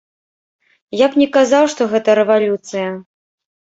Я 1.05 1.11
б 1.13 1.23
не 1.25 1.29
казаў, 1.37 1.63
што 1.77 1.81
гэта 1.95 2.09
рэвалюцыя. 2.25 2.87